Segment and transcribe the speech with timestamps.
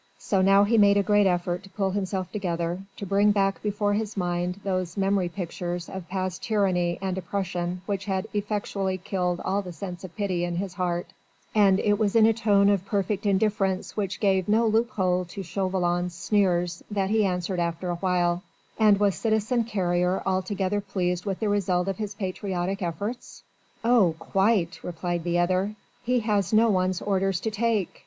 [0.17, 3.93] So now he made a great effort to pull himself together, to bring back before
[3.93, 9.61] his mind those memory pictures of past tyranny and oppression which had effectually killed all
[9.71, 11.13] sense of pity in his heart,
[11.53, 16.15] and it was in a tone of perfect indifference which gave no loophole to Chauvelin's
[16.15, 18.41] sneers that he asked after awhile:
[18.79, 23.43] "And was citizen Carrier altogether pleased with the result of his patriotic efforts?"
[23.83, 25.75] "Oh, quite!" replied the other.
[26.01, 27.99] "He has no one's orders to take.